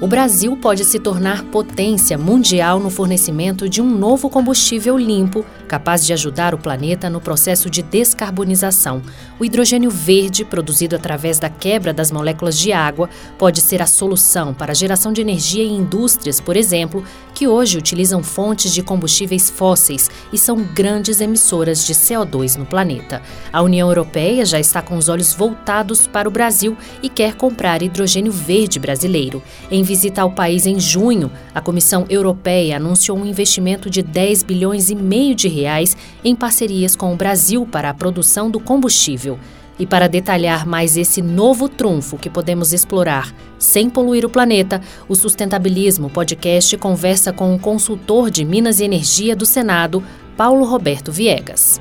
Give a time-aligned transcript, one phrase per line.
[0.00, 6.06] o Brasil pode se tornar potência mundial no fornecimento de um novo combustível limpo, capaz
[6.06, 9.02] de ajudar o planeta no processo de descarbonização.
[9.38, 14.54] O hidrogênio verde, produzido através da quebra das moléculas de água, pode ser a solução
[14.54, 19.50] para a geração de energia em indústrias, por exemplo, que hoje utilizam fontes de combustíveis
[19.50, 23.20] fósseis e são grandes emissoras de CO2 no planeta.
[23.52, 27.82] A União Europeia já está com os olhos voltados para o Brasil e quer comprar
[27.82, 29.42] hidrogênio verde brasileiro.
[29.70, 34.88] Em visita ao país em junho, a Comissão Europeia anunciou um investimento de 10 bilhões
[34.88, 39.38] e meio de reais em parcerias com o Brasil para a produção do combustível.
[39.78, 45.14] E para detalhar mais esse novo trunfo que podemos explorar sem poluir o planeta, o
[45.14, 50.02] Sustentabilismo Podcast conversa com o consultor de Minas e Energia do Senado,
[50.36, 51.80] Paulo Roberto Viegas.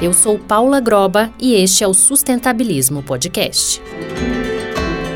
[0.00, 3.80] Eu sou Paula Groba e este é o Sustentabilismo Podcast.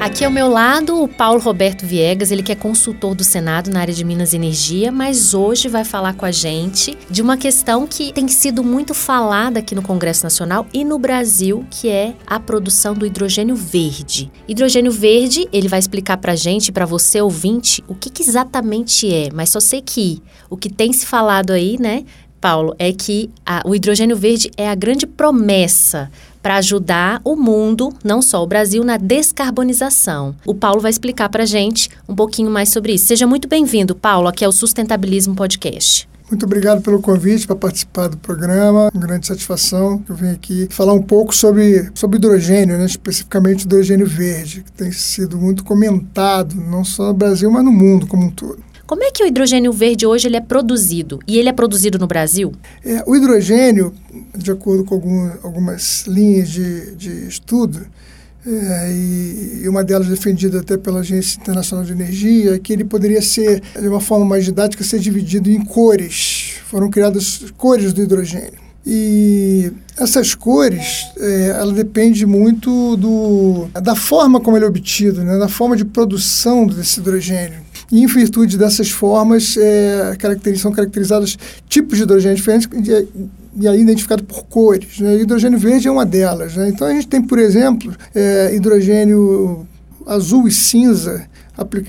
[0.08, 3.80] Aqui ao meu lado, o Paulo Roberto Viegas, ele que é consultor do Senado na
[3.80, 7.86] área de Minas e Energia, mas hoje vai falar com a gente de uma questão
[7.86, 12.41] que tem sido muito falada aqui no Congresso Nacional e no Brasil, que é a
[12.41, 14.33] produção do hidrogênio verde.
[14.48, 19.28] Hidrogênio verde, ele vai explicar pra gente, para você ouvinte, o que, que exatamente é,
[19.30, 22.05] mas só sei que o que tem se falado aí, né,
[22.40, 26.11] Paulo, é que a, o hidrogênio verde é a grande promessa
[26.42, 30.34] para ajudar o mundo, não só o Brasil, na descarbonização.
[30.47, 33.06] O Paulo vai explicar para a gente um pouquinho mais sobre isso.
[33.06, 36.08] Seja muito bem-vindo, Paulo, aqui é o Sustentabilismo Podcast.
[36.30, 38.91] Muito obrigado pelo convite para participar do programa.
[38.92, 42.84] Uma grande satisfação que eu venho aqui falar um pouco sobre, sobre hidrogênio, né?
[42.84, 48.06] especificamente hidrogênio verde, que tem sido muito comentado, não só no Brasil, mas no mundo
[48.06, 48.67] como um todo.
[48.89, 51.19] Como é que o hidrogênio verde hoje ele é produzido?
[51.28, 52.55] E ele é produzido no Brasil?
[52.83, 53.92] É, o hidrogênio,
[54.34, 57.86] de acordo com algum, algumas linhas de, de estudo,
[58.47, 62.83] é, e, e, uma delas defendida até pela Agência Internacional de Energia, é que ele
[62.83, 66.55] poderia ser, de uma forma mais didática, ser dividido em cores.
[66.70, 68.68] Foram criadas cores do hidrogênio.
[68.86, 75.36] E essas cores, é, ela depende muito do, da forma como ele é obtido, né?
[75.36, 77.67] da forma de produção desse hidrogênio.
[77.90, 80.16] E em virtude dessas formas, é,
[80.56, 81.38] são caracterizados
[81.68, 82.68] tipos de hidrogênio diferentes
[83.56, 85.00] e, aí identificado por cores.
[85.00, 85.20] Né?
[85.20, 86.54] hidrogênio verde é uma delas.
[86.54, 86.68] Né?
[86.68, 89.66] Então a gente tem, por exemplo, é, hidrogênio
[90.06, 91.26] azul e cinza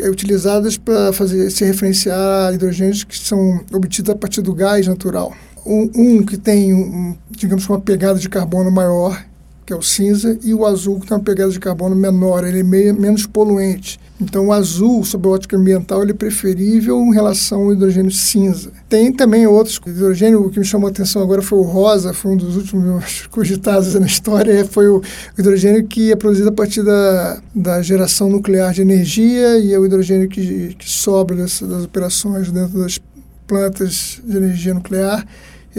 [0.09, 5.33] utilizadas para fazer se referenciar a hidrogênios que são obtidos a partir do gás natural.
[5.65, 9.23] Um, um que tem, um, digamos, uma pegada de carbono maior,
[9.69, 12.61] que é o cinza, e o azul, que tem uma pegada de carbono menor, ele
[12.61, 13.99] é meio, menos poluente.
[14.19, 18.71] Então, o azul, sob a ótica ambiental, ele é preferível em relação ao hidrogênio cinza.
[18.89, 19.77] Tem também outros.
[19.77, 22.55] O hidrogênio, o que me chamou a atenção agora foi o rosa, foi um dos
[22.55, 25.03] últimos cogitados na história, foi o
[25.37, 29.85] hidrogênio que é produzido a partir da, da geração nuclear de energia e é o
[29.85, 32.99] hidrogênio que, que sobra das, das operações dentro das
[33.45, 35.23] plantas de energia nuclear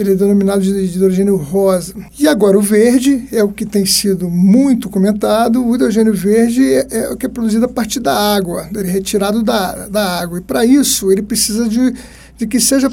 [0.01, 1.93] ele é denominado de hidrogênio rosa.
[2.19, 5.65] E agora o verde é o que tem sido muito comentado.
[5.65, 8.91] O hidrogênio verde é, é o que é produzido a partir da água, ele é
[8.91, 10.39] retirado da, da água.
[10.39, 11.93] E para isso ele precisa de,
[12.37, 12.89] de que seja,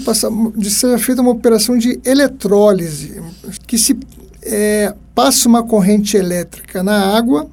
[0.56, 3.20] de seja feita uma operação de eletrólise,
[3.66, 3.98] que se
[4.42, 7.48] é, passa uma corrente elétrica na água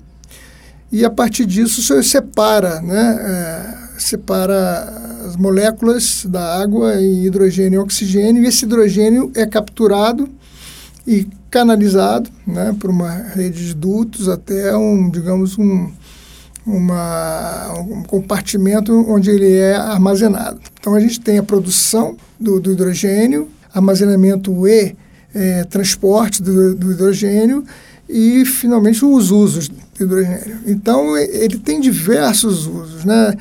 [0.92, 7.78] e a partir disso você separa, né, é, separa as moléculas da água em hidrogênio
[7.78, 10.30] e oxigênio, e esse hidrogênio é capturado
[11.06, 15.90] e canalizado né, por uma rede de dutos até um, digamos, um,
[16.66, 20.60] uma, um compartimento onde ele é armazenado.
[20.80, 24.96] Então a gente tem a produção do, do hidrogênio, armazenamento e
[25.34, 27.64] é, transporte do, do hidrogênio
[28.08, 30.58] e finalmente os usos do hidrogênio.
[30.66, 33.36] Então ele tem diversos usos, né?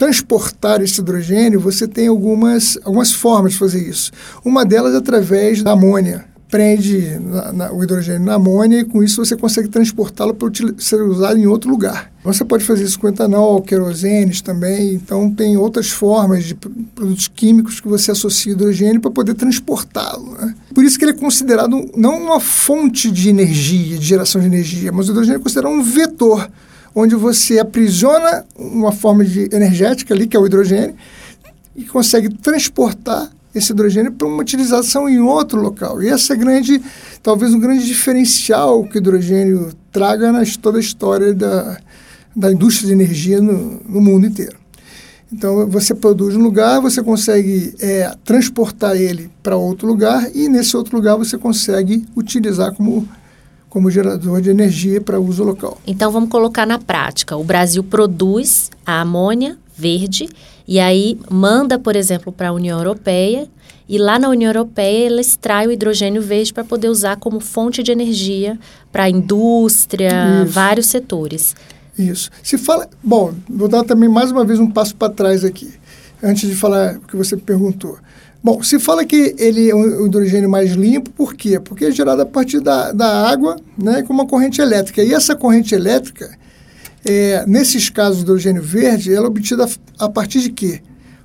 [0.00, 4.10] Transportar esse hidrogênio, você tem algumas, algumas formas de fazer isso.
[4.42, 6.24] Uma delas é através da amônia.
[6.48, 10.48] Prende na, na, o hidrogênio na amônia e com isso você consegue transportá-lo para
[10.78, 12.10] ser usado em outro lugar.
[12.24, 14.94] Você pode fazer isso com etanol, querosene também.
[14.94, 20.32] Então, tem outras formas de produtos químicos que você associa hidrogênio para poder transportá-lo.
[20.40, 20.54] Né?
[20.74, 24.90] Por isso que ele é considerado não uma fonte de energia, de geração de energia,
[24.90, 26.48] mas o hidrogênio é considerado um vetor
[26.94, 30.94] onde você aprisiona uma forma de energética ali, que é o hidrogênio,
[31.74, 36.02] e consegue transportar esse hidrogênio para uma utilização em outro local.
[36.02, 36.80] E essa é grande,
[37.22, 41.78] talvez um grande diferencial que o hidrogênio traga na toda a história da,
[42.34, 44.60] da indústria de energia no, no mundo inteiro.
[45.32, 50.76] Então, você produz um lugar, você consegue é, transportar ele para outro lugar e nesse
[50.76, 53.08] outro lugar você consegue utilizar como
[53.70, 55.80] como gerador de energia para uso local.
[55.86, 57.36] Então vamos colocar na prática.
[57.36, 60.28] O Brasil produz a amônia verde
[60.68, 63.48] e aí manda, por exemplo, para a União Europeia
[63.88, 67.82] e lá na União Europeia ela extrai o hidrogênio verde para poder usar como fonte
[67.82, 68.58] de energia
[68.92, 70.52] para a indústria, Isso.
[70.52, 71.54] vários setores.
[71.96, 72.30] Isso.
[72.42, 75.72] Se fala, bom, vou dar também mais uma vez um passo para trás aqui,
[76.22, 77.98] antes de falar o que você perguntou.
[78.42, 81.60] Bom, se fala que ele é um hidrogênio mais limpo, por quê?
[81.60, 85.02] Porque é gerado a partir da, da água né, com uma corrente elétrica.
[85.02, 86.30] E essa corrente elétrica,
[87.04, 90.80] é, nesses casos do hidrogênio verde, ela é obtida a partir de quê?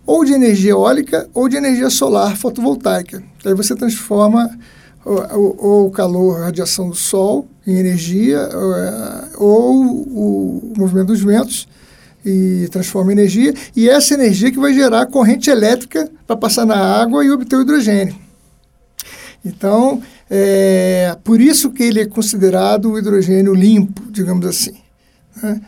[0.06, 3.24] Ou de energia eólica ou de energia solar fotovoltaica.
[3.46, 4.50] Aí você transforma
[5.06, 8.50] ou o calor, a radiação do Sol em energia,
[9.38, 11.68] ou o movimento dos ventos
[12.26, 17.24] e transforma energia, e essa energia que vai gerar corrente elétrica para passar na água
[17.24, 18.16] e obter o hidrogênio.
[19.46, 24.74] Então, é por isso que ele é considerado o hidrogênio limpo, digamos assim.
[25.42, 25.62] Né?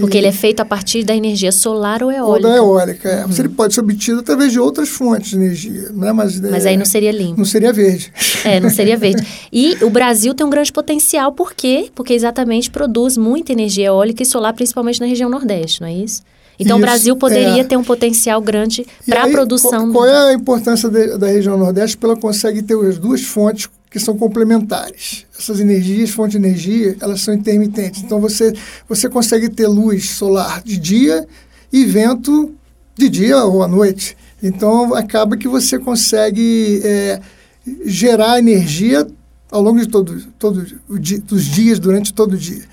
[0.00, 2.48] Porque ele é feito a partir da energia solar ou eólica.
[2.48, 3.24] Ou da eólica, é.
[3.24, 3.32] Uhum.
[3.38, 6.12] Ele pode ser obtido através de outras fontes de energia, né?
[6.12, 7.38] Mas, Mas é, aí não seria limpo.
[7.38, 8.12] Não seria verde.
[8.44, 9.26] É, não seria verde.
[9.52, 11.90] E o Brasil tem um grande potencial, por quê?
[11.94, 16.22] Porque exatamente produz muita energia eólica e solar, principalmente na região Nordeste, não é isso?
[16.58, 17.64] Então, isso, o Brasil poderia é.
[17.64, 19.92] ter um potencial grande para a produção.
[19.92, 21.96] Qual, qual, é a importância de, da região Nordeste?
[21.96, 25.24] Porque ela consegue ter as duas fontes que são complementares.
[25.38, 28.02] Essas energias, fontes de energia, elas são intermitentes.
[28.02, 28.52] Então você,
[28.86, 31.26] você consegue ter luz solar de dia
[31.72, 32.54] e vento
[32.94, 34.14] de dia ou à noite.
[34.42, 37.20] Então acaba que você consegue é,
[37.86, 39.06] gerar energia
[39.50, 40.66] ao longo de todo, todo
[41.24, 42.64] dos dias, durante todo o dia.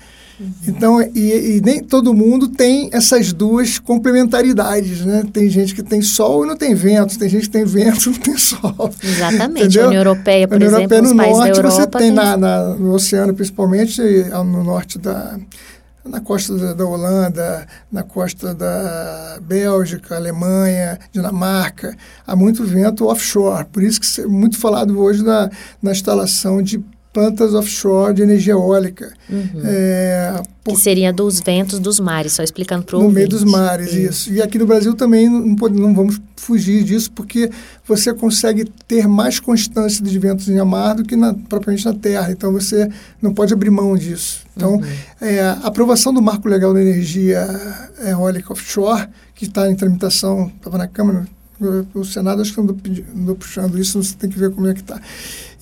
[0.66, 5.24] Então, e, e, nem todo mundo tem essas duas complementaridades, né?
[5.32, 8.12] Tem gente que tem sol e não tem vento, tem gente que tem vento e
[8.12, 8.90] não tem sol.
[9.02, 9.66] Exatamente.
[9.66, 9.84] Entendeu?
[9.84, 12.10] A União Europeia, por União exemplo, Europeia, no norte, você tem, tem...
[12.10, 15.38] Na, na, no oceano, principalmente no norte da
[16.04, 21.96] na costa da, da, Holanda, na costa da Bélgica, Alemanha, Dinamarca,
[22.26, 23.64] há muito vento offshore.
[23.64, 25.50] Por isso que é muito falado hoje na,
[25.82, 26.84] na instalação de
[27.14, 29.14] plantas offshore de energia eólica.
[29.30, 29.62] Uhum.
[29.64, 30.74] É, por...
[30.74, 33.98] Que seria dos ventos dos mares, só explicando para o No meio dos mares, isso.
[33.98, 34.32] isso.
[34.34, 37.48] E aqui no Brasil também não, pode, não vamos fugir disso, porque
[37.86, 42.32] você consegue ter mais constância de ventos em mar do que na, propriamente na terra.
[42.32, 42.90] Então, você
[43.22, 44.40] não pode abrir mão disso.
[44.56, 44.82] Então, uhum.
[45.20, 47.46] é, a aprovação do Marco Legal da Energia
[48.04, 49.06] Eólica Offshore,
[49.36, 51.26] que está em tramitação, estava na Câmara,
[51.94, 55.00] o Senado acho que estou puxando isso, você tem que ver como é que está.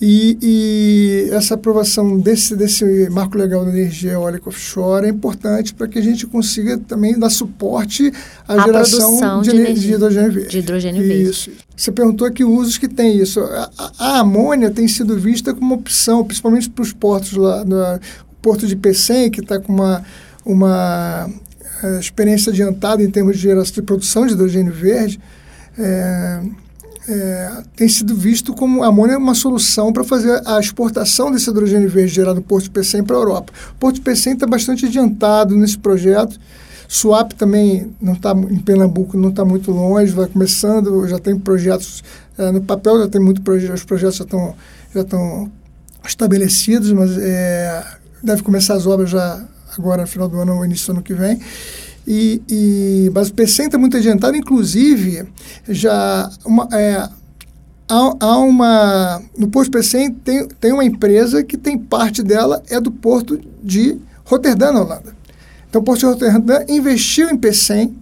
[0.01, 5.87] E, e, essa aprovação desse, desse marco legal da energia eólica offshore é importante para
[5.87, 8.11] que a gente consiga também dar suporte
[8.47, 10.49] à a geração de, de, energia, de hidrogênio verde.
[10.49, 11.29] De hidrogênio verde.
[11.29, 11.51] Isso.
[11.75, 13.39] Você perguntou que usos que tem isso.
[13.39, 17.77] A, a, amônia tem sido vista como opção, principalmente para os portos lá, no
[18.41, 20.03] porto de Pecém, que está com uma,
[20.45, 21.29] uma
[21.81, 25.19] eh, experiência adiantada em termos de geração de produção de hidrogênio verde.
[25.77, 26.41] É,
[27.07, 31.49] é, tem sido visto como a amônia é uma solução para fazer a exportação desse
[31.49, 33.51] hidrogênio verde gerado no Porto Pecém para a Europa.
[33.71, 36.39] O Porto Pecém está bastante adiantado nesse projeto.
[36.87, 42.03] Suape também não está em Pernambuco, não está muito longe, vai começando, já tem projetos
[42.37, 44.55] é, no papel, já tem muito proje os projetos já estão
[44.93, 45.51] já estão
[46.05, 47.83] estabelecidos, mas é,
[48.21, 49.43] deve começar as obras já
[49.77, 51.39] agora final do ano ou início do ano que vem.
[52.07, 55.25] E, e, mas o PCM está muito adiantado, inclusive,
[55.67, 56.95] já uma, é,
[57.87, 59.21] há, há, uma.
[59.37, 63.97] No Porto PCM tem, tem uma empresa que tem parte dela é do Porto de
[64.25, 65.15] Roterdã, na Holanda.
[65.69, 67.97] Então, o Porto de Roterdã investiu em PCM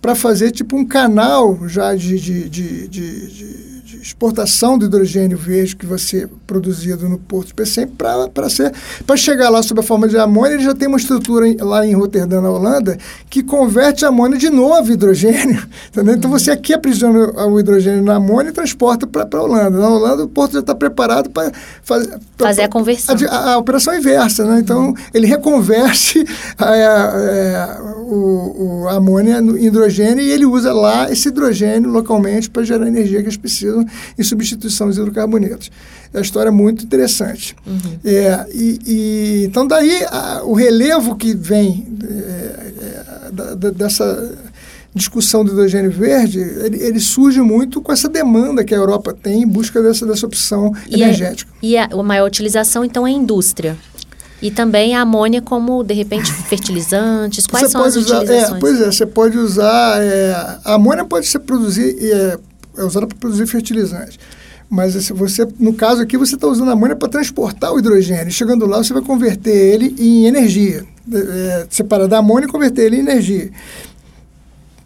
[0.00, 3.67] para fazer tipo um canal já de, de, de, de
[4.00, 8.72] exportação do hidrogênio verde que você produzido no Porto de Pecém para ser
[9.06, 11.86] para chegar lá sob a forma de amônia, ele já tem uma estrutura em, lá
[11.86, 15.66] em Roterdã, na Holanda, que converte a amônia de novo em hidrogênio.
[15.98, 16.14] Entendeu?
[16.14, 19.78] Então você aqui aprisiona o hidrogênio na amônia e transporta para a Holanda.
[19.78, 21.50] Na Holanda o Porto já está preparado para
[21.82, 23.16] faz, fazer a conversão.
[23.28, 24.60] A, a, a, operação inversa, né?
[24.60, 26.24] Então ele reconverte
[26.56, 32.48] a, a, o, o, a amônia no hidrogênio e ele usa lá esse hidrogênio localmente
[32.48, 33.84] para gerar energia que eles precisam
[34.16, 35.70] em substituição dos hidrocarbonetos.
[36.14, 37.56] É uma história muito interessante.
[37.66, 37.98] Uhum.
[38.04, 42.72] É, e, e, então, daí a, o relevo que vem é,
[43.26, 44.38] é, da, da, dessa
[44.98, 49.42] discussão do hidrogênio verde, ele, ele, surge muito com essa demanda que a Europa tem
[49.42, 51.50] em busca dessa, dessa opção e é, energética.
[51.62, 53.76] É, e a, a maior utilização, então, é a indústria.
[54.42, 57.46] E também a amônia como, de repente, fertilizantes.
[57.46, 58.56] Quais você são as usar, é, utilizações?
[58.56, 60.02] É, pois é, você pode usar...
[60.02, 62.38] É, a amônia pode ser produzir, é,
[62.76, 64.18] é usada para produzir fertilizantes.
[64.70, 68.30] Mas se você, no caso aqui, você está usando a amônia para transportar o hidrogênio.
[68.30, 70.84] Chegando lá, você vai converter ele em energia.
[71.10, 73.50] É, separar da amônia e converter ele em energia.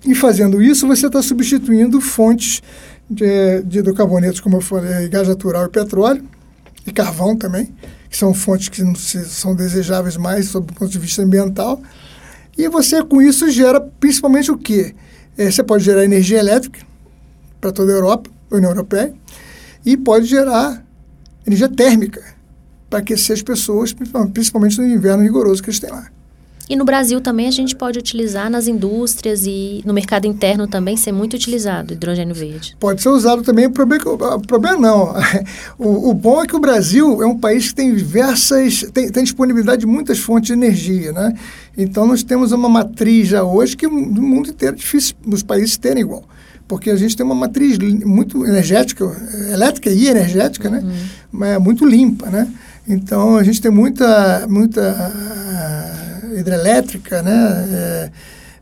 [0.05, 2.61] E fazendo isso, você está substituindo fontes
[3.09, 6.25] de, de hidrocarbonetos, como eu falei, gás natural e petróleo,
[6.87, 7.73] e carvão também,
[8.11, 11.81] que são fontes que não se, são desejáveis mais sob o ponto de vista ambiental.
[12.59, 14.95] E você, com isso, gera principalmente o quê?
[15.39, 16.81] É, você pode gerar energia elétrica
[17.61, 19.15] para toda a Europa, União Europeia,
[19.87, 20.85] e pode gerar
[21.47, 22.23] energia térmica
[22.91, 23.95] para aquecer as pessoas,
[24.35, 26.11] principalmente no inverno rigoroso que eles têm lá.
[26.73, 30.97] E no Brasil também a gente pode utilizar nas indústrias e no mercado interno também
[30.97, 32.75] ser muito utilizado hidrogênio verde.
[32.81, 33.67] Pode ser usado também.
[33.67, 35.15] O problema, o problema não.
[35.79, 39.23] O, o, bom é que o Brasil é um país que tem diversas, tem, tem
[39.23, 41.35] disponibilidade de muitas fontes de energia, né?
[41.77, 45.77] Então nós temos uma matriz já hoje que no mundo inteiro é difícil os países
[45.77, 46.25] terem igual
[46.69, 49.05] porque a gente tem uma matriz muito energética,
[49.53, 50.79] elétrica e energética, né?
[50.79, 50.93] Uhum.
[51.31, 52.49] Mas muito limpa, né?
[52.89, 54.81] Então a gente tem muita, muita
[56.37, 58.11] hidrelétrica, né?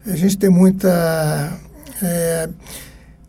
[0.06, 1.52] É, a gente tem muita.
[2.02, 2.48] É,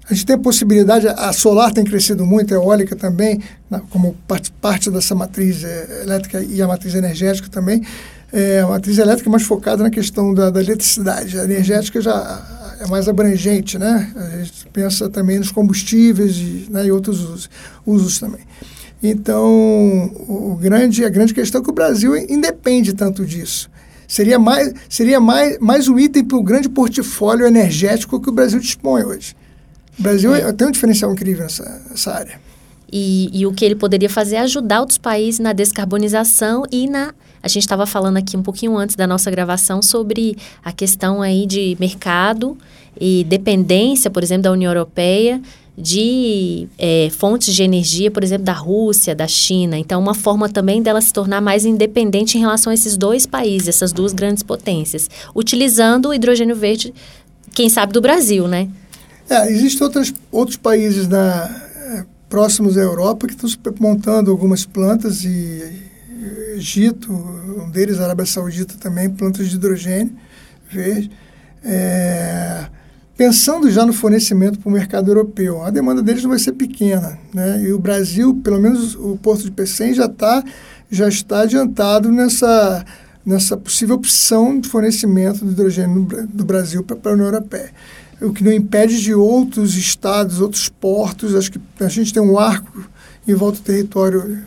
[0.10, 3.42] a gente tem possibilidade, a solar tem crescido muito, a eólica também,
[3.90, 7.82] como parte, parte dessa matriz é, elétrica e a matriz energética também.
[8.34, 12.78] É, a matriz elétrica é mais focada na questão da, da eletricidade, a energética já
[12.82, 14.12] é mais abrangente, né?
[14.16, 17.50] A gente pensa também nos combustíveis e, né, e outros usos,
[17.86, 18.42] usos também.
[19.02, 23.71] Então, o grande, a grande questão é que o Brasil independe tanto disso.
[24.12, 28.60] Seria mais, seria mais, mais um item para o grande portfólio energético que o Brasil
[28.60, 29.34] dispõe hoje.
[29.98, 30.52] O Brasil é.
[30.52, 32.42] tem um diferencial incrível nessa, nessa área.
[32.92, 37.14] E, e, o que ele poderia fazer é ajudar outros países na descarbonização e na.
[37.44, 41.46] A gente estava falando aqui um pouquinho antes da nossa gravação sobre a questão aí
[41.46, 42.58] de mercado
[43.00, 45.42] e dependência, por exemplo, da União Europeia
[45.78, 49.78] de é, fontes de energia, por exemplo, da Rússia, da China.
[49.78, 53.70] Então, uma forma também dela se tornar mais independente em relação a esses dois países,
[53.70, 56.94] essas duas grandes potências, utilizando o hidrogênio verde,
[57.54, 58.70] quem sabe do Brasil, né?
[59.30, 65.91] É, existem outros, outros países é, próximos à Europa que estão montando algumas plantas e
[66.56, 70.16] Egito, um deles, Arábia Saudita também, plantas de hidrogênio
[70.70, 71.12] verde.
[71.64, 72.66] É,
[73.16, 75.64] pensando já no fornecimento para o mercado europeu.
[75.64, 77.20] A demanda deles não vai ser pequena.
[77.34, 77.64] Né?
[77.64, 80.44] E o Brasil, pelo menos o Porto de Pecém, já, tá,
[80.90, 82.84] já está adiantado nessa,
[83.26, 87.72] nessa possível opção de fornecimento de hidrogênio do Brasil para a União Europeia.
[88.22, 92.38] O que não impede de outros estados, outros portos, acho que a gente tem um
[92.38, 92.88] arco
[93.28, 94.40] em volta do território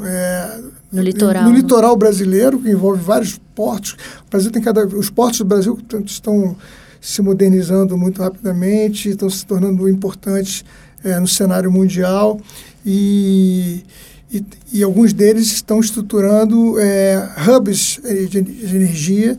[0.00, 0.60] é,
[0.92, 1.44] no litoral.
[1.44, 3.92] No litoral brasileiro, que envolve vários portos.
[4.26, 4.86] O Brasil tem cada.
[4.86, 6.56] Os portos do Brasil estão
[7.00, 10.64] se modernizando muito rapidamente, estão se tornando importantes
[11.02, 12.40] é, no cenário mundial
[12.84, 13.82] e,
[14.30, 19.38] e, e, alguns deles estão estruturando é, hubs de, de energia,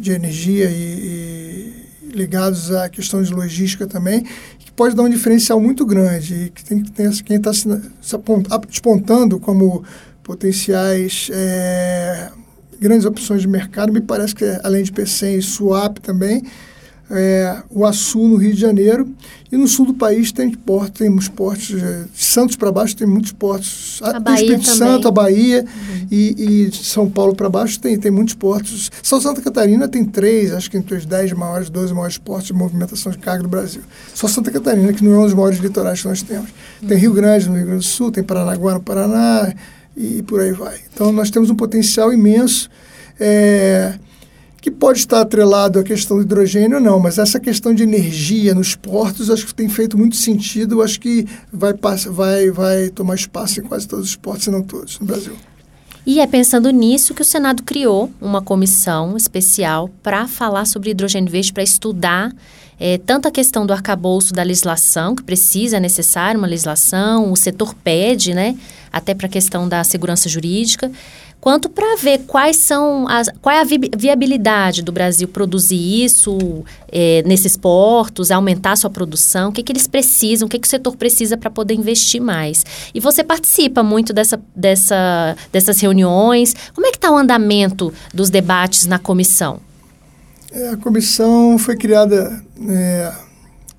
[0.00, 1.72] de energia e,
[2.02, 4.24] e, ligados à questão de logística também,
[4.58, 7.68] que pode dar um diferencial muito grande e que tem que ter quem está se,
[8.00, 8.16] se
[8.68, 9.84] despontando como
[10.26, 12.30] potenciais é,
[12.80, 16.42] grandes opções de mercado, me parece que além de PCM e SWAP também,
[17.08, 19.08] é, o Açu no Rio de Janeiro
[19.52, 23.06] e no sul do país tem portos, temos portos, é, de Santos para baixo tem
[23.06, 24.76] muitos portos, a, a Espírito também.
[24.76, 26.06] Santo, a Bahia uhum.
[26.10, 28.90] e, e São Paulo para baixo tem, tem muitos portos.
[29.00, 32.52] São Santa Catarina tem três, acho que entre os 10 maiores, 12 maiores portos de
[32.52, 33.82] movimentação de carga do Brasil.
[34.12, 36.50] Só Santa Catarina, que não é um dos maiores litorais que nós temos.
[36.82, 36.88] Uhum.
[36.88, 39.54] Tem Rio Grande no Rio Grande do Sul, tem Paranaguá no Paraná,
[39.96, 40.78] e por aí vai.
[40.92, 42.68] Então, nós temos um potencial imenso,
[43.18, 43.98] é,
[44.60, 48.74] que pode estar atrelado à questão do hidrogênio, não, mas essa questão de energia nos
[48.74, 51.72] portos, acho que tem feito muito sentido, acho que vai,
[52.10, 55.34] vai, vai tomar espaço em quase todos os portos, se não todos, no Brasil.
[56.06, 61.28] E é pensando nisso que o Senado criou uma comissão especial para falar sobre hidrogênio
[61.28, 62.32] verde, para estudar
[62.78, 67.36] é, tanto a questão do arcabouço da legislação, que precisa, é necessário uma legislação, o
[67.36, 68.56] setor pede, né,
[68.92, 70.92] até para a questão da segurança jurídica,
[71.46, 76.64] quanto para ver quais são as, qual é a vi viabilidade do Brasil produzir isso
[76.90, 80.68] é, nesses portos, aumentar sua produção, o que, que eles precisam, o que, que o
[80.68, 82.66] setor precisa para poder investir mais.
[82.92, 86.52] E você participa muito dessa, dessa, dessas reuniões.
[86.74, 89.60] Como é que está o andamento dos debates na comissão?
[90.50, 93.12] É, a comissão foi criada é,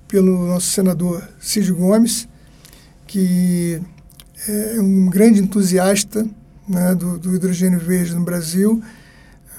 [0.08, 2.26] pelo nosso senador Cid Gomes,
[3.06, 3.78] que
[4.48, 6.26] é um grande entusiasta
[6.68, 8.82] né, do, do, hidrogênio verde no Brasil.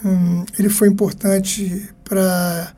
[0.03, 2.73] Hum, ele foi importante para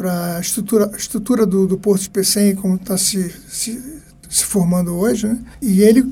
[0.00, 3.82] a estrutura, estrutura do, do Porto de Pecém, como está se, se,
[4.28, 5.38] se formando hoje, né?
[5.60, 6.04] e ele,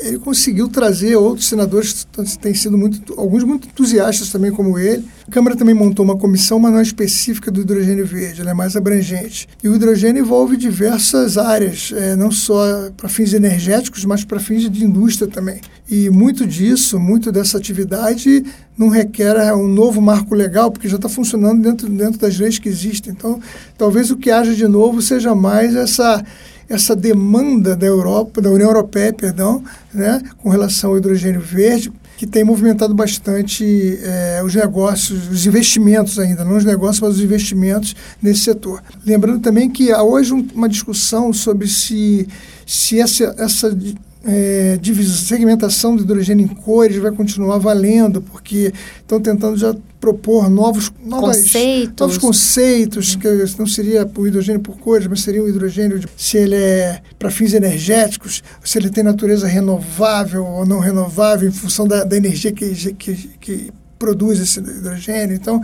[0.00, 5.04] ele conseguiu trazer outros senadores que têm sido muito, alguns muito entusiastas também como ele.
[5.26, 8.54] A Câmara também montou uma comissão, mas não é específica do hidrogênio verde, ela é
[8.54, 9.48] mais abrangente.
[9.62, 14.68] E o hidrogênio envolve diversas áreas, é, não só para fins energéticos, mas para fins
[14.70, 15.60] de indústria também.
[15.88, 18.44] E muito disso, muito dessa atividade
[18.76, 22.68] não requer um novo marco legal, porque já está funcionando dentro, dentro das leis que
[22.68, 23.12] existem.
[23.12, 23.40] Então,
[23.78, 26.24] talvez o que haja de novo seja mais essa
[26.68, 29.62] essa demanda da Europa, da União Europeia, perdão,
[29.94, 36.18] né, com relação ao hidrogênio verde, que tem movimentado bastante é, os negócios, os investimentos
[36.18, 38.82] ainda, não os negócios, mas os investimentos nesse setor.
[39.04, 42.26] Lembrando também que há hoje uma discussão sobre se,
[42.66, 43.78] se essa, essa
[44.26, 50.92] é, segmentação do hidrogênio em cores vai continuar valendo, porque estão tentando já propor novos,
[51.04, 53.20] novas, conceitos, novos conceitos uhum.
[53.20, 57.00] que não seria o hidrogênio por cores, mas seria o hidrogênio de, se ele é
[57.18, 62.16] para fins energéticos, se ele tem natureza renovável ou não renovável em função da, da
[62.16, 65.34] energia que, que, que produz esse hidrogênio.
[65.34, 65.62] Então,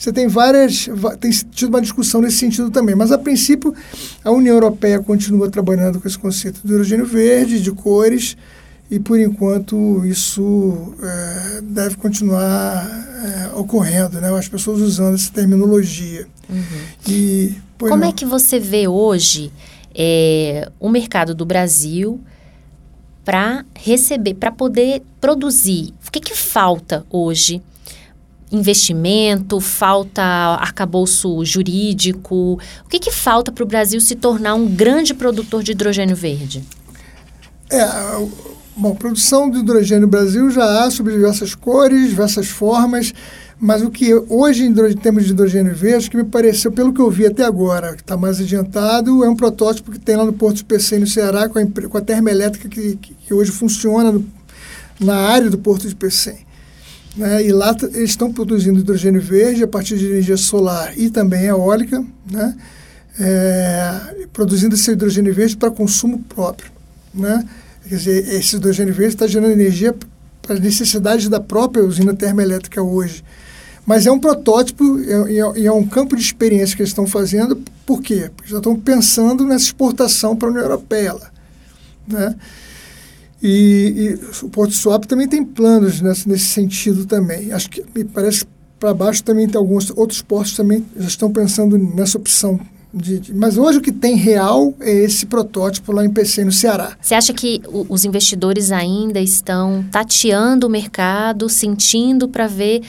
[0.00, 0.88] você tem várias,
[1.20, 2.94] tem tido uma discussão nesse sentido também.
[2.94, 3.74] Mas, a princípio,
[4.24, 8.34] a União Europeia continua trabalhando com esse conceito de hidrogênio verde, de cores,
[8.90, 12.88] e, por enquanto, isso é, deve continuar
[13.22, 14.34] é, ocorrendo, né?
[14.34, 16.26] as pessoas usando essa terminologia.
[16.48, 16.64] Uhum.
[17.06, 18.08] E, Como não.
[18.08, 19.52] é que você vê hoje
[19.94, 22.18] é, o mercado do Brasil
[23.22, 25.92] para receber, para poder produzir?
[26.08, 27.62] O que, que falta hoje
[28.50, 32.58] investimento, falta arcabouço jurídico?
[32.84, 36.64] O que, que falta para o Brasil se tornar um grande produtor de hidrogênio verde?
[37.70, 37.86] É,
[38.76, 43.14] bom, produção de hidrogênio no Brasil já há sob diversas cores, diversas formas,
[43.60, 47.10] mas o que hoje, em termos de hidrogênio verde, que me pareceu, pelo que eu
[47.10, 50.64] vi até agora, que está mais adiantado, é um protótipo que tem lá no Porto
[50.64, 54.26] PC, no Ceará, com a, com a termoelétrica que, que, hoje funciona no,
[54.98, 56.38] na área do Porto de PC.
[57.16, 57.46] Né?
[57.46, 62.04] E lá eles estão produzindo hidrogênio verde a partir de energia solar e também eólica,
[62.30, 62.56] né?
[63.18, 66.70] É, produzindo esse hidrogênio verde para consumo próprio.
[67.12, 67.44] Né?
[67.86, 69.94] Quer dizer, esse hidrogênio verde está gerando energia
[70.40, 73.22] para as necessidades da própria usina termoelétrica hoje.
[73.84, 77.60] Mas é um protótipo e é, é, um campo de experiência que eles estão fazendo.
[77.84, 78.30] Por quê?
[78.34, 81.16] Porque já estão pensando nessa exportação para a União Europeia.
[82.06, 82.36] Né?
[83.42, 87.52] E, e, o Porto Swap também tem planos nesse, nesse sentido também.
[87.52, 88.44] Acho que me parece
[88.78, 92.58] para baixo também tem alguns outros portos também já estão pensando nessa opção.
[92.92, 96.50] De, de, mas hoje o que tem real é esse protótipo lá em PC, no
[96.50, 96.96] Ceará.
[97.00, 102.82] Você acha que o, os investidores ainda estão tateando o mercado, sentindo para ver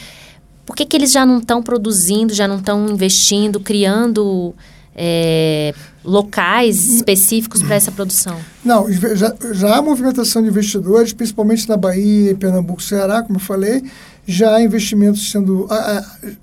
[0.65, 4.55] por que, que eles já não estão produzindo, já não estão investindo, criando
[4.95, 5.73] é,
[6.03, 8.37] locais específicos para essa produção?
[8.63, 13.83] Não, já, já há movimentação de investidores, principalmente na Bahia, Pernambuco, Ceará, como eu falei,
[14.25, 15.67] já há investimentos sendo,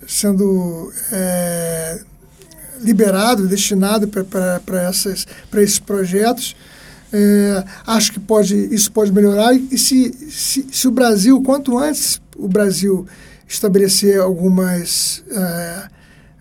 [0.06, 2.00] sendo é,
[2.80, 6.56] liberado, destinado para esses projetos.
[7.11, 12.20] É, acho que pode, isso pode melhorar e se, se, se, o Brasil, quanto antes
[12.37, 13.06] o Brasil
[13.48, 15.88] estabelecer algumas é,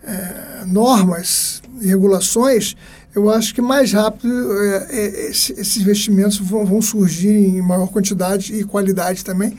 [0.04, 2.76] é, normas regulações,
[3.14, 4.30] eu acho que mais rápido
[4.62, 9.56] é, é, esses investimentos vão, vão, surgir em maior quantidade e qualidade também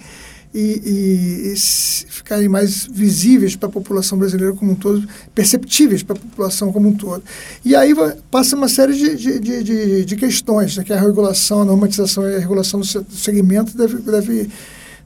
[0.54, 1.56] e, e, e
[2.10, 6.90] ficarem mais visíveis para a população brasileira como um todo, perceptíveis para a população como
[6.90, 7.24] um todo.
[7.64, 7.94] E aí
[8.32, 12.36] passa uma série de, de, de, de questões, né, que a regulação, a normatização e
[12.36, 14.50] a regulação do segmento deve, deve,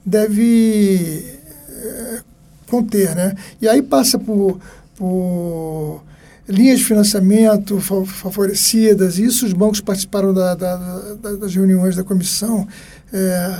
[0.05, 1.25] deve
[1.69, 2.19] é,
[2.67, 3.15] conter.
[3.15, 3.35] Né?
[3.61, 4.59] E aí passa por,
[4.95, 6.01] por
[6.47, 10.75] linhas de financiamento favorecidas, isso os bancos participaram da, da,
[11.21, 12.67] da, das reuniões da comissão,
[13.11, 13.57] é,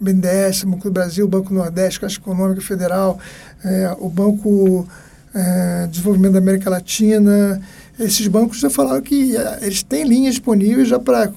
[0.00, 3.18] BNDES, Banco do Brasil, Banco Nordeste, Caixa Econômica Federal,
[3.64, 4.86] é, o Banco
[5.34, 7.60] é, de Desenvolvimento da América Latina,
[7.98, 11.28] esses bancos já falaram que eles têm linhas disponíveis já para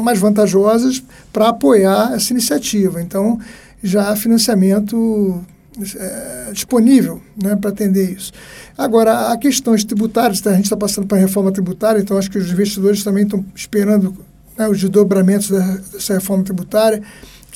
[0.00, 3.02] mais vantajosas para apoiar essa iniciativa.
[3.02, 3.40] Então,
[3.82, 5.44] já há financiamento
[5.96, 8.32] é, disponível né, para atender isso.
[8.76, 12.30] Agora, a questões tributárias, tá, a gente está passando para a reforma tributária, então acho
[12.30, 14.16] que os investidores também estão esperando
[14.56, 17.02] né, os desdobramentos dessa reforma tributária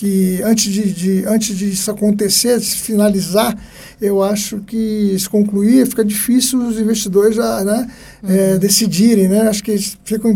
[0.03, 3.57] que antes de, de, antes disso acontecer, de se finalizar,
[4.01, 7.89] eu acho que se concluir, fica difícil os investidores já, né,
[8.21, 8.37] é, uhum.
[8.37, 9.43] é, decidirem, né?
[9.43, 10.35] Acho que eles ficam,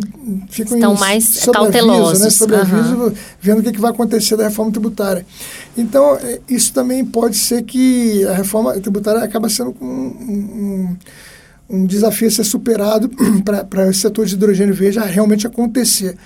[0.48, 2.20] ficam Estão mais cautelosos.
[2.20, 3.12] Né, sobre aviso, uhum.
[3.40, 5.26] vendo o que, que vai acontecer da reforma tributária.
[5.76, 10.96] Então, é, isso também pode ser que a reforma tributária acaba sendo um, um,
[11.68, 13.10] um desafio a ser superado
[13.68, 16.16] para o setor de hidrogênio verde realmente acontecer.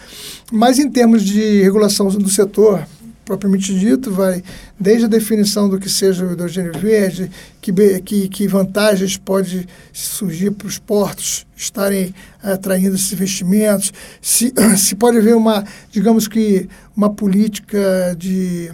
[0.53, 2.87] Mas em termos de regulação do setor,
[3.31, 4.43] propriamente dito, vai
[4.79, 10.51] desde a definição do que seja o hidrogênio verde, que, que, que vantagens pode surgir
[10.51, 12.13] para os portos estarem
[12.43, 18.73] atraindo esses investimentos, se, se pode haver uma, digamos que, uma política de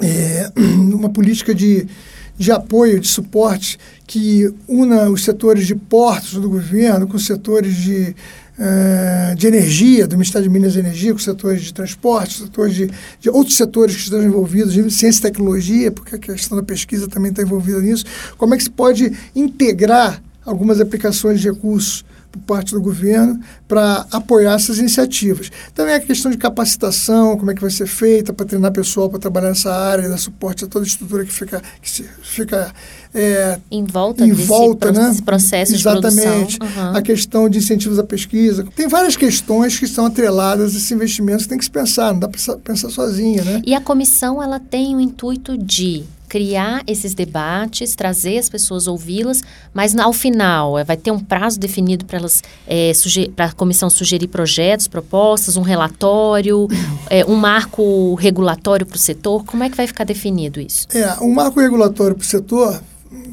[0.00, 1.88] é, uma política de,
[2.38, 7.74] de apoio, de suporte que una os setores de portos do governo com os setores
[7.74, 8.14] de,
[8.58, 12.90] uh, de energia, do Ministério de Minas e Energia, com setores de transporte, setores de,
[13.20, 17.08] de outros setores que estão envolvidos, de ciência e tecnologia, porque a questão da pesquisa
[17.08, 18.04] também está envolvida nisso.
[18.36, 24.06] Como é que se pode integrar algumas aplicações de recursos por parte do governo para
[24.10, 25.50] apoiar essas iniciativas.
[25.74, 29.18] Também a questão de capacitação, como é que vai ser feita para treinar pessoal para
[29.18, 32.72] trabalhar nessa área, dar suporte a toda a estrutura que fica, que fica
[33.14, 35.22] é, em volta, em volta desse né?
[35.24, 36.52] processo Exatamente.
[36.52, 36.90] de produção.
[36.90, 36.96] Uhum.
[36.96, 38.66] A questão de incentivos à pesquisa.
[38.74, 42.20] Tem várias questões que estão atreladas a esses investimentos que tem que se pensar, não
[42.20, 43.44] dá para pensar sozinha.
[43.44, 43.62] Né?
[43.64, 49.40] E a comissão ela tem o intuito de criar esses debates, trazer as pessoas, ouvi-las,
[49.72, 52.90] mas ao final é, vai ter um prazo definido para elas é,
[53.36, 56.66] para a comissão sugerir projetos, propostas, um relatório,
[57.08, 59.44] é, um marco regulatório para o setor.
[59.44, 60.88] Como é que vai ficar definido isso?
[60.92, 62.82] É, um marco regulatório para o setor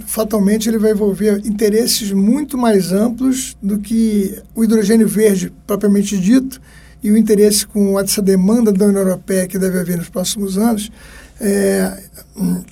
[0.05, 6.61] fatalmente ele vai envolver interesses muito mais amplos do que o hidrogênio verde propriamente dito
[7.03, 10.91] e o interesse com essa demanda da União Europeia que deve haver nos próximos anos
[11.41, 12.04] é,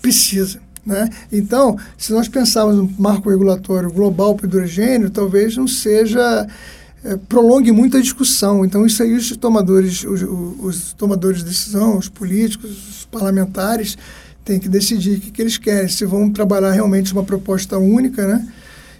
[0.01, 0.59] precisa.
[0.85, 1.09] Né?
[1.31, 6.47] Então, se nós pensarmos no marco regulatório global para o hidrogênio, talvez não seja
[7.03, 8.63] é, prolongue muito a discussão.
[8.63, 10.21] Então, isso aí os tomadores, os,
[10.59, 13.97] os, tomadores de decisão, os políticos, os parlamentares,
[14.43, 18.25] têm que decidir o que, que eles querem, se vão trabalhar realmente uma proposta única,
[18.25, 18.47] né?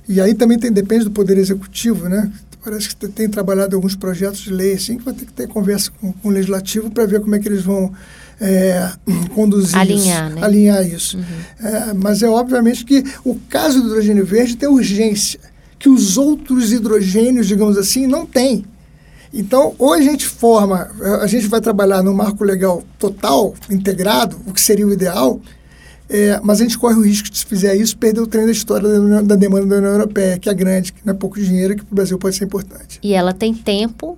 [0.07, 2.31] E aí também tem, depende do poder executivo, né?
[2.63, 5.91] Parece que tem trabalhado alguns projetos de lei assim que vai ter que ter conversa
[5.99, 7.93] com, com o legislativo para ver como é que eles vão
[8.39, 8.91] é,
[9.33, 10.45] conduzir alinhar, isso, né?
[10.45, 11.17] alinhar isso.
[11.17, 11.67] Uhum.
[11.67, 15.39] É, mas é obviamente que o caso do hidrogênio verde tem urgência
[15.79, 18.65] que os outros hidrogênios, digamos assim, não têm.
[19.33, 24.51] Então, ou a gente forma, a gente vai trabalhar no marco legal total, integrado, o
[24.51, 25.39] que seria o ideal,
[26.09, 28.51] é, mas a gente corre o risco de, se fizer isso, perder o trem da
[28.51, 31.75] história da, da demanda da União Europeia, que é grande, que não é pouco dinheiro,
[31.75, 32.99] que para o Brasil pode ser importante.
[33.03, 34.17] E ela tem tempo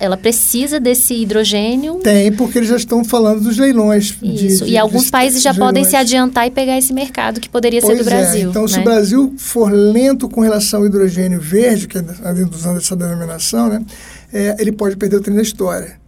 [0.00, 1.96] Ela precisa desse hidrogênio.
[1.96, 4.16] Tem, porque eles já estão falando dos leilões.
[4.22, 4.64] Isso.
[4.64, 5.68] De, de, e alguns países já leilões.
[5.68, 8.46] podem se adiantar e pegar esse mercado que poderia pois ser do Brasil.
[8.48, 8.50] É.
[8.50, 8.68] Então, né?
[8.68, 12.02] se o Brasil for lento com relação ao hidrogênio verde, que é
[12.50, 13.84] usando essa denominação, né,
[14.32, 16.00] é, ele pode perder o trem da história.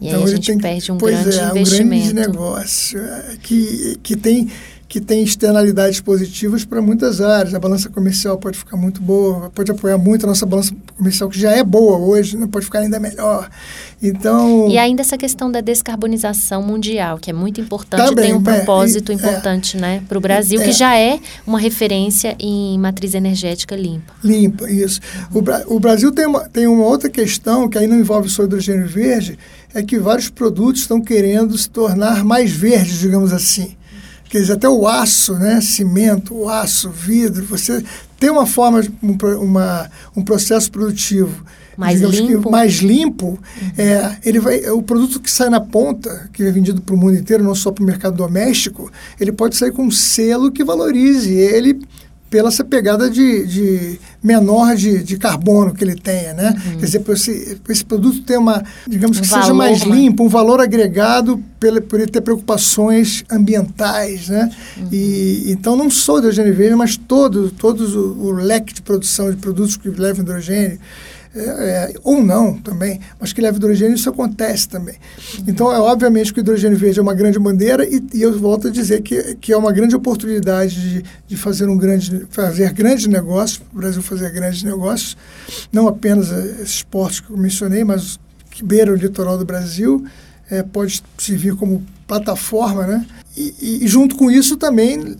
[0.00, 2.08] E então, aí a gente tem, perde um pois grande é, investimento.
[2.08, 4.50] um grande negócio é, que, que tem
[4.92, 7.54] que tem externalidades positivas para muitas áreas.
[7.54, 11.40] A balança comercial pode ficar muito boa, pode apoiar muito a nossa balança comercial, que
[11.40, 12.46] já é boa hoje, né?
[12.46, 13.48] pode ficar ainda melhor.
[14.02, 14.68] Então...
[14.68, 18.42] E ainda essa questão da descarbonização mundial, que é muito importante, também, tem um é,
[18.42, 22.78] propósito é, importante é, né, para o Brasil, é, que já é uma referência em
[22.78, 24.12] matriz energética limpa.
[24.22, 25.00] Limpa, isso.
[25.32, 28.86] O, o, Brasil tem uma, tem uma outra questão, que aí não envolve só hidrogênio
[28.86, 29.38] verde,
[29.72, 33.74] é que vários produtos estão querendo se tornar mais verdes, digamos assim.
[34.32, 35.60] Quer dizer, até o aço, né?
[35.60, 37.84] cimento, o aço, vidro, você
[38.18, 41.44] tem uma forma, um, uma, um processo produtivo
[41.76, 43.38] mais limpo, mais limpo uhum.
[43.76, 47.14] é, ele vai, o produto que sai na ponta, que é vendido para o mundo
[47.14, 48.90] inteiro, não só para o mercado doméstico,
[49.20, 51.82] ele pode sair com um selo que valorize ele
[52.32, 56.48] pela essa pegada de, de menor de, de, carbono que ele tenha, né?
[56.48, 56.78] Uhum.
[56.78, 59.94] Quer dizer, para esse, esse, produto ter uma, digamos que seja mais né?
[59.94, 64.48] limpo, um valor agregado pela, por ele ter preocupações ambientais, né?
[64.78, 64.88] Uhum.
[64.90, 69.30] E, então, não só o hidrogênio verde, mas todo, todo o, o leque de produção
[69.30, 70.78] de produtos que levam hidrogênio,
[71.34, 74.96] é, é, ou não também, mas que leva hidrogênio, isso acontece também.
[75.46, 78.68] Então, é obviamente que o hidrogênio verde é uma grande bandeira e, e eu volto
[78.68, 83.06] a dizer que, que é uma grande oportunidade de, de fazer um grande, fazer grandes
[83.06, 85.16] negócios, o Brasil fazer grandes negócios,
[85.72, 90.04] não apenas esses portos que eu mencionei, mas que beira o litoral do Brasil,
[90.50, 93.06] é, pode servir como plataforma, né?
[93.36, 95.16] E, e, junto com isso também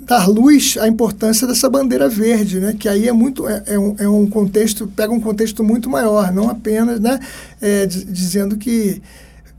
[0.00, 2.76] dar luz à importância dessa bandeira verde, né?
[2.78, 6.32] Que aí é muito é, é, um, é um contexto pega um contexto muito maior,
[6.32, 7.18] não apenas, né?
[7.60, 9.02] É, dizendo que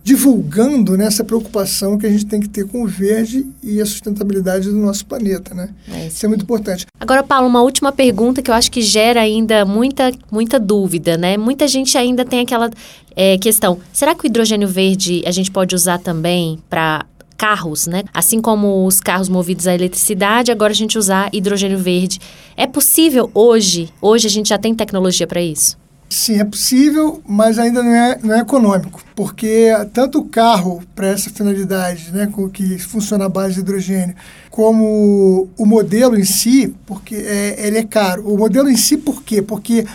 [0.02, 3.86] divulgando né, essa preocupação que a gente tem que ter com o verde e a
[3.86, 5.70] sustentabilidade do nosso planeta, né?
[5.92, 6.86] É isso, isso é muito importante.
[7.00, 11.38] Agora, Paulo, uma última pergunta que eu acho que gera ainda muita, muita dúvida, né?
[11.38, 12.72] Muita gente ainda tem aquela
[13.16, 17.06] é, questão: será que o hidrogênio verde a gente pode usar também para
[17.40, 18.04] carros, né?
[18.14, 22.20] Assim como os carros movidos à eletricidade, agora a gente usar hidrogênio verde.
[22.58, 23.90] É possível hoje?
[24.02, 25.78] Hoje a gente já tem tecnologia para isso?
[26.10, 31.08] Sim, é possível, mas ainda não é, não é econômico, porque tanto o carro para
[31.08, 34.16] essa finalidade, né, com que funciona à base de hidrogênio,
[34.50, 38.28] como o modelo em si, porque é, ele é caro.
[38.28, 39.42] O modelo em si, por quê?
[39.42, 39.86] Porque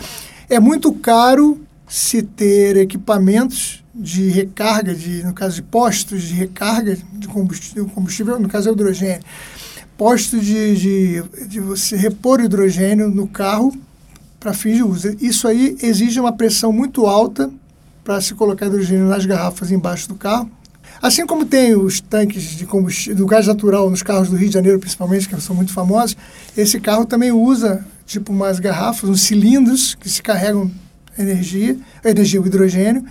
[0.49, 6.97] é muito caro se ter equipamentos de recarga, de, no caso de postos de recarga
[7.13, 9.23] de combustível, combustível no caso é hidrogênio,
[9.97, 13.73] postos de, de, de você repor hidrogênio no carro
[14.39, 15.15] para fins de uso.
[15.21, 17.49] Isso aí exige uma pressão muito alta
[18.03, 20.51] para se colocar hidrogênio nas garrafas embaixo do carro.
[21.01, 24.53] Assim como tem os tanques de combustível, do gás natural nos carros do Rio de
[24.53, 26.15] Janeiro, principalmente, que são muito famosos,
[26.55, 30.71] esse carro também usa tipo umas garrafas, uns cilindros que se carregam
[31.17, 33.03] energia, energia, o hidrogênio.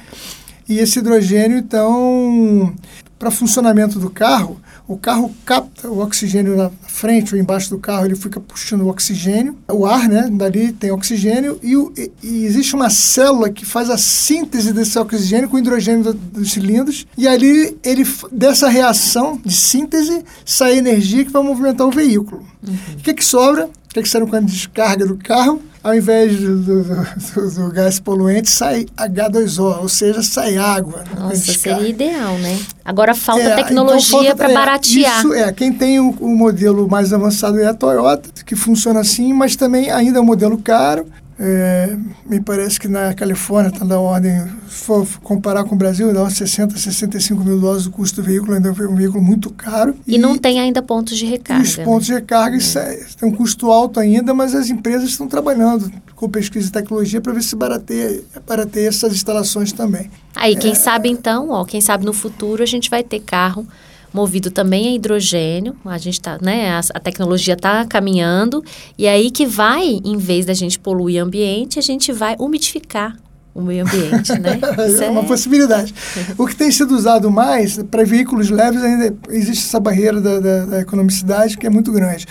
[0.68, 2.74] E esse hidrogênio, então,
[3.18, 8.04] para funcionamento do carro, o carro capta o oxigênio na frente ou embaixo do carro,
[8.04, 10.28] ele fica puxando o oxigênio, o ar, né?
[10.30, 15.48] Dali tem oxigênio e, o, e, existe uma célula que faz a síntese desse oxigênio
[15.48, 21.24] com o hidrogênio do, dos cilindros e ali ele dessa reação de síntese sai energia
[21.24, 22.44] que vai movimentar o veículo.
[22.66, 22.74] Uhum.
[22.98, 23.66] O que, que sobra?
[23.66, 25.62] O que, que sai quando descarga do carro?
[25.84, 31.04] Ao invés do, do, do, do, gás poluente, sai H2O, ou seja, sai água.
[31.14, 32.58] Nossa, seria ideal, né?
[32.82, 35.18] Agora falta é, então tecnologia então para é, baratear.
[35.18, 39.34] Isso é, quem tem o, o, modelo mais avançado é a Toyota, que funciona assim,
[39.34, 41.06] mas também ainda é um modelo caro.
[41.38, 46.12] É, me parece que na Califórnia está na ordem, se for comparar com o Brasil,
[46.12, 49.50] dá uns 60, 65 mil dólares o custo do veículo, ainda é um veículo muito
[49.50, 49.96] caro.
[50.06, 51.62] E, e não tem ainda pontos de recarga.
[51.62, 52.14] Os pontos né?
[52.14, 53.06] de recarga é.
[53.18, 57.32] tem um custo alto ainda, mas as empresas estão trabalhando com pesquisa e tecnologia para
[57.32, 60.10] ver se barateia, barateia essas instalações também.
[60.36, 63.66] Aí, quem é, sabe então, ó, quem sabe no futuro a gente vai ter carro
[64.14, 65.74] movido também a hidrogênio.
[65.84, 68.64] A gente tá, né, a, a tecnologia está caminhando
[68.96, 72.36] e é aí que vai, em vez da gente poluir o ambiente, a gente vai
[72.38, 73.16] umidificar
[73.52, 74.58] o meio ambiente, né?
[74.88, 75.26] Isso é uma é...
[75.26, 75.92] possibilidade.
[76.38, 80.64] o que tem sido usado mais para veículos leves ainda existe essa barreira da, da,
[80.66, 82.26] da economicidade que é muito grande.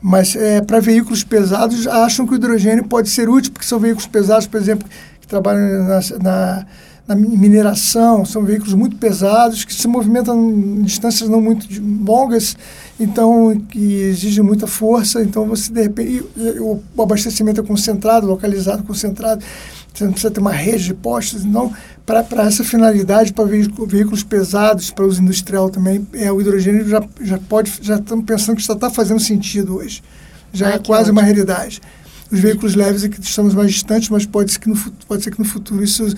[0.00, 4.06] Mas é, para veículos pesados acham que o hidrogênio pode ser útil porque são veículos
[4.06, 4.88] pesados, por exemplo,
[5.20, 6.66] que trabalham na, na
[7.06, 11.66] na mineração, são veículos muito pesados, que se movimentam em distâncias não muito
[12.04, 12.56] longas,
[12.98, 16.24] então que exigem muita força, então você de repente
[16.58, 19.44] o, o abastecimento é concentrado, localizado, concentrado,
[19.94, 21.72] você não precisa ter uma rede de postos, então
[22.04, 27.38] para essa finalidade, para veículos pesados, para uso industrial também, é, o hidrogênio já, já
[27.38, 30.02] pode, já estamos pensando que já está fazendo sentido hoje,
[30.52, 31.20] já ah, é quase ótimo.
[31.20, 31.80] uma realidade.
[32.30, 35.30] Os veículos leves é que estamos mais distantes, mas pode ser que no, pode ser
[35.30, 36.12] que no futuro isso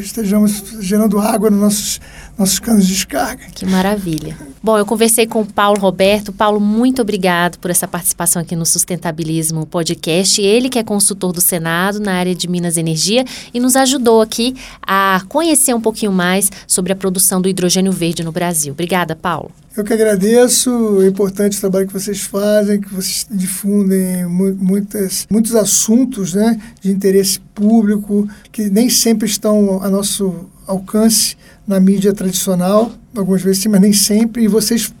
[0.00, 2.00] estejamos gerando água nos nossos,
[2.38, 3.44] nossos canos de descarga.
[3.54, 4.36] Que maravilha.
[4.62, 6.32] Bom, eu conversei com o Paulo Roberto.
[6.32, 10.40] Paulo, muito obrigado por essa participação aqui no Sustentabilismo Podcast.
[10.40, 14.54] Ele que é consultor do Senado na área de Minas Energia e nos ajudou aqui
[14.82, 18.72] a conhecer um pouquinho mais sobre a produção do hidrogênio verde no Brasil.
[18.72, 19.50] Obrigada, Paulo.
[19.76, 25.56] Eu que agradeço, é importante o trabalho que vocês fazem, que vocês difundem muitas, muitos
[25.56, 31.36] assuntos né, de interesse público que nem sempre estão a nosso alcance
[31.66, 34.92] na mídia tradicional, algumas vezes sim, mas nem sempre, e vocês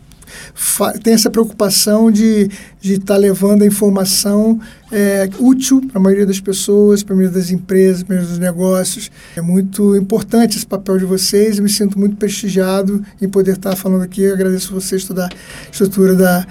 [1.02, 2.50] tem essa preocupação de
[2.82, 7.38] estar tá levando a informação é, útil para a maioria das pessoas, para a maioria
[7.38, 9.10] das empresas, para a maioria dos negócios.
[9.36, 11.58] É muito importante esse papel de vocês.
[11.58, 14.22] Eu me sinto muito prestigiado em poder estar tá falando aqui.
[14.22, 15.30] Eu agradeço a vocês toda a
[15.70, 16.46] estrutura da,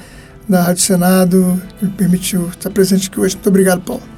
[0.47, 3.35] da Rádio Senado que me permitiu estar presente aqui hoje.
[3.35, 4.12] Muito obrigado, Paulo.